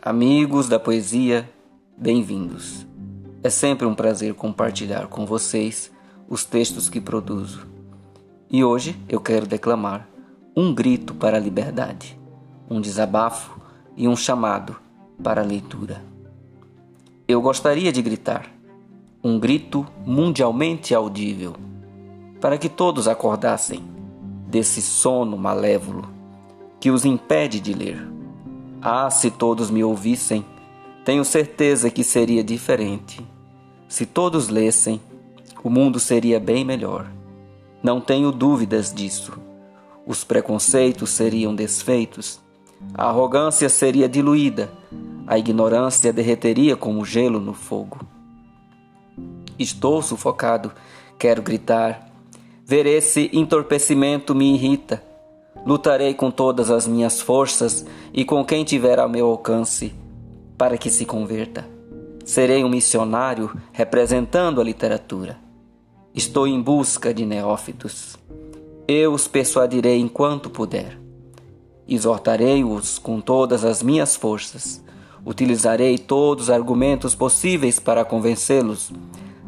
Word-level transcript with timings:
Amigos 0.00 0.68
da 0.68 0.78
poesia, 0.78 1.50
bem-vindos. 1.96 2.86
É 3.42 3.50
sempre 3.50 3.84
um 3.84 3.96
prazer 3.96 4.32
compartilhar 4.32 5.08
com 5.08 5.26
vocês 5.26 5.90
os 6.28 6.44
textos 6.44 6.88
que 6.88 7.00
produzo. 7.00 7.66
E 8.48 8.62
hoje 8.62 8.96
eu 9.08 9.20
quero 9.20 9.44
declamar 9.44 10.08
um 10.56 10.72
grito 10.72 11.12
para 11.14 11.36
a 11.36 11.40
liberdade, 11.40 12.16
um 12.70 12.80
desabafo 12.80 13.60
e 13.96 14.06
um 14.06 14.14
chamado 14.14 14.76
para 15.20 15.40
a 15.40 15.44
leitura. 15.44 16.00
Eu 17.26 17.42
gostaria 17.42 17.90
de 17.90 18.00
gritar, 18.00 18.48
um 19.22 19.36
grito 19.36 19.84
mundialmente 20.06 20.94
audível, 20.94 21.56
para 22.40 22.56
que 22.56 22.68
todos 22.68 23.08
acordassem 23.08 23.82
desse 24.46 24.80
sono 24.80 25.36
malévolo 25.36 26.08
que 26.78 26.88
os 26.88 27.04
impede 27.04 27.58
de 27.58 27.74
ler 27.74 28.17
ah, 28.80 29.10
se 29.10 29.30
todos 29.30 29.70
me 29.70 29.82
ouvissem, 29.82 30.44
tenho 31.04 31.24
certeza 31.24 31.90
que 31.90 32.04
seria 32.04 32.44
diferente. 32.44 33.24
Se 33.88 34.04
todos 34.04 34.48
lessem, 34.48 35.00
o 35.64 35.70
mundo 35.70 35.98
seria 35.98 36.38
bem 36.38 36.64
melhor. 36.64 37.10
Não 37.82 38.00
tenho 38.00 38.30
dúvidas 38.30 38.92
disso. 38.92 39.32
Os 40.06 40.24
preconceitos 40.24 41.10
seriam 41.10 41.54
desfeitos, 41.54 42.40
a 42.94 43.08
arrogância 43.08 43.68
seria 43.68 44.08
diluída, 44.08 44.70
a 45.26 45.38
ignorância 45.38 46.12
derreteria 46.12 46.76
como 46.76 47.04
gelo 47.04 47.40
no 47.40 47.52
fogo. 47.52 48.00
Estou 49.58 50.00
sufocado, 50.00 50.72
quero 51.18 51.42
gritar. 51.42 52.08
Ver 52.64 52.86
esse 52.86 53.30
entorpecimento 53.32 54.34
me 54.34 54.54
irrita. 54.54 55.02
Lutarei 55.66 56.14
com 56.14 56.30
todas 56.30 56.70
as 56.70 56.86
minhas 56.86 57.20
forças 57.20 57.84
e 58.12 58.24
com 58.24 58.44
quem 58.44 58.64
tiver 58.64 58.98
ao 58.98 59.08
meu 59.08 59.26
alcance 59.26 59.92
para 60.56 60.76
que 60.76 60.90
se 60.90 61.04
converta. 61.04 61.64
Serei 62.24 62.64
um 62.64 62.68
missionário 62.68 63.50
representando 63.72 64.60
a 64.60 64.64
literatura. 64.64 65.38
Estou 66.14 66.46
em 66.46 66.60
busca 66.60 67.14
de 67.14 67.24
neófitos. 67.24 68.16
Eu 68.86 69.12
os 69.12 69.28
persuadirei 69.28 70.00
enquanto 70.00 70.50
puder. 70.50 70.98
Exortarei-os 71.86 72.98
com 72.98 73.20
todas 73.20 73.64
as 73.64 73.82
minhas 73.82 74.16
forças. 74.16 74.82
Utilizarei 75.24 75.96
todos 75.96 76.44
os 76.44 76.50
argumentos 76.50 77.14
possíveis 77.14 77.78
para 77.78 78.04
convencê-los. 78.04 78.92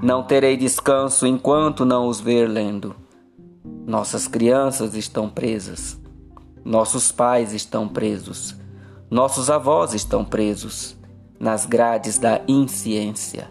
Não 0.00 0.22
terei 0.22 0.56
descanso 0.56 1.26
enquanto 1.26 1.84
não 1.84 2.06
os 2.06 2.20
ver 2.20 2.48
lendo. 2.48 2.94
Nossas 3.86 4.28
crianças 4.28 4.94
estão 4.94 5.28
presas. 5.28 5.97
Nossos 6.68 7.10
pais 7.10 7.54
estão 7.54 7.88
presos. 7.88 8.54
Nossos 9.10 9.48
avós 9.48 9.94
estão 9.94 10.22
presos 10.22 10.94
nas 11.40 11.64
grades 11.64 12.18
da 12.18 12.42
insciência. 12.46 13.50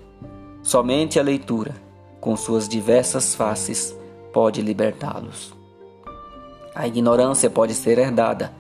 Somente 0.62 1.20
a 1.20 1.24
leitura, 1.24 1.74
com 2.22 2.38
suas 2.38 2.70
diversas 2.70 3.34
faces, 3.34 3.98
pode 4.32 4.62
libertá-los. 4.62 5.52
A 6.76 6.88
ignorância 6.88 7.50
pode 7.50 7.74
ser 7.74 7.98
herdada, 7.98 8.54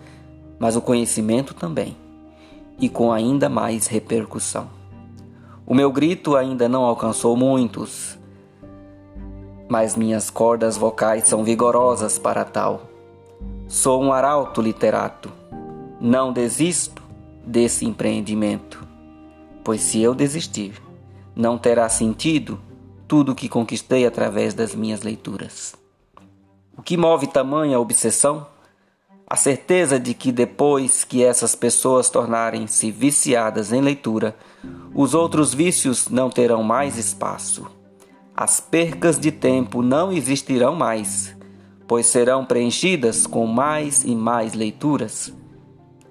mas 0.57 0.75
o 0.75 0.81
conhecimento 0.81 1.53
também, 1.53 1.95
e 2.79 2.89
com 2.89 3.11
ainda 3.11 3.47
mais 3.47 3.85
repercussão. 3.85 4.69
O 5.67 5.75
meu 5.75 5.91
grito 5.91 6.35
ainda 6.35 6.67
não 6.67 6.83
alcançou 6.83 7.37
muitos, 7.37 8.17
mas 9.69 9.95
minhas 9.95 10.31
cordas 10.31 10.75
vocais 10.75 11.27
são 11.27 11.43
vigorosas 11.43 12.17
para 12.17 12.43
tal. 12.43 12.96
Sou 13.69 14.01
um 14.01 14.13
arauto 14.13 14.61
literato. 14.61 15.29
Não 15.99 16.31
desisto 16.31 17.03
desse 17.45 17.85
empreendimento, 17.85 18.87
pois 19.61 19.81
se 19.81 20.01
eu 20.01 20.15
desistir, 20.15 20.81
não 21.35 21.57
terá 21.57 21.89
sentido 21.89 22.57
tudo 23.09 23.33
o 23.33 23.35
que 23.35 23.49
conquistei 23.49 24.05
através 24.05 24.53
das 24.53 24.73
minhas 24.73 25.01
leituras. 25.01 25.75
O 26.77 26.81
que 26.81 26.95
move 26.95 27.27
tamanha 27.27 27.77
obsessão? 27.77 28.47
A 29.29 29.35
certeza 29.35 29.99
de 29.99 30.13
que 30.13 30.31
depois 30.31 31.03
que 31.03 31.21
essas 31.21 31.53
pessoas 31.53 32.09
tornarem-se 32.09 32.89
viciadas 32.89 33.73
em 33.73 33.81
leitura, 33.81 34.33
os 34.95 35.13
outros 35.13 35.53
vícios 35.53 36.07
não 36.07 36.29
terão 36.29 36.63
mais 36.63 36.97
espaço. 36.97 37.69
As 38.33 38.61
percas 38.61 39.19
de 39.19 39.29
tempo 39.29 39.81
não 39.81 40.09
existirão 40.13 40.73
mais, 40.73 41.35
pois 41.87 42.05
serão 42.07 42.45
preenchidas 42.45 43.25
com 43.25 43.47
mais 43.47 44.03
e 44.03 44.15
mais 44.15 44.53
leituras. 44.53 45.33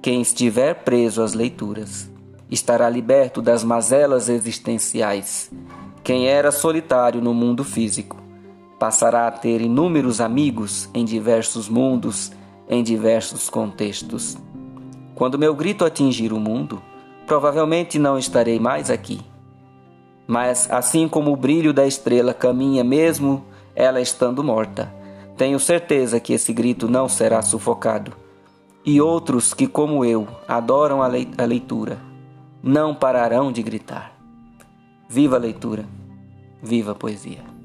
Quem 0.00 0.20
estiver 0.20 0.75
preso 0.84 1.22
às 1.22 1.34
leituras 1.34 2.10
estará 2.50 2.88
liberto 2.88 3.42
das 3.42 3.62
mazelas 3.62 4.28
existenciais. 4.28 5.50
Quem 6.03 6.26
era 6.26 6.50
solitário 6.50 7.20
no 7.20 7.34
mundo 7.34 7.64
físico 7.64 8.16
passará 8.78 9.26
a 9.26 9.32
ter 9.32 9.60
inúmeros 9.60 10.20
amigos 10.20 10.88
em 10.94 11.04
diversos 11.04 11.69
mundos, 11.69 12.31
em 12.69 12.82
diversos 12.82 13.50
contextos. 13.50 14.37
Quando 15.14 15.38
meu 15.38 15.54
grito 15.54 15.84
atingir 15.84 16.32
o 16.32 16.41
mundo, 16.41 16.81
provavelmente 17.26 17.98
não 17.98 18.19
estarei 18.19 18.60
mais 18.60 18.91
aqui 18.91 19.20
mas 20.26 20.69
assim 20.70 21.08
como 21.08 21.32
o 21.32 21.37
brilho 21.37 21.72
da 21.72 21.87
estrela 21.87 22.34
caminha 22.34 22.82
mesmo 22.82 23.44
ela 23.75 24.00
estando 24.00 24.43
morta, 24.43 24.93
tenho 25.36 25.60
certeza 25.60 26.19
que 26.19 26.32
esse 26.32 26.52
grito 26.52 26.88
não 26.88 27.08
será 27.08 27.42
sufocado. 27.42 28.12
E 28.84 29.00
outros 29.00 29.52
que, 29.52 29.66
como 29.66 30.04
eu, 30.04 30.26
adoram 30.47 31.02
a 31.02 31.44
leitura, 31.44 31.98
não 32.62 32.94
pararão 32.94 33.50
de 33.50 33.62
gritar. 33.62 34.16
Viva 35.08 35.36
a 35.36 35.38
leitura! 35.38 35.84
Viva 36.62 36.92
a 36.92 36.94
poesia! 36.94 37.56